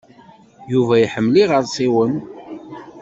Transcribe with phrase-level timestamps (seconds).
[0.71, 2.13] Yuba iḥemmel iɣersiwen.